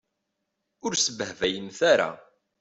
Ur 0.85 0.93
sbehbayemt 0.97 1.79
ara. 1.91 2.09